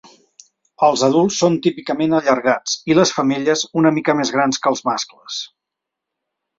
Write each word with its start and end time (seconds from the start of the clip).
Els 0.87 1.03
adults 1.07 1.37
són 1.41 1.57
típicament 1.67 2.17
allargats, 2.21 2.75
i 2.93 2.99
les 3.03 3.13
femelles 3.19 3.65
una 3.83 3.95
mica 4.01 4.19
més 4.23 4.35
grans 4.39 4.65
que 4.65 4.73
els 4.77 4.87
mascles. 4.93 5.41